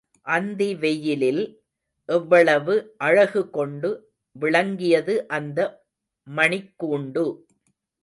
அந்தி 0.27 0.69
வெயிலில் 0.79 1.41
எவ்வளவு 2.09 2.75
அழகுகொண்டு 2.99 3.91
விளங்கியது 4.35 5.15
அந்த 5.37 5.59
மணிக் 6.27 6.73
கூண்டு! 6.79 7.27